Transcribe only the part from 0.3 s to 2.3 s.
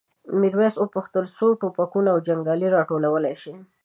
میرويس وپوښتل څو ټوپکونه او